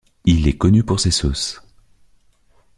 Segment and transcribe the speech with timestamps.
[0.25, 1.61] Il est connu pour ses sauces.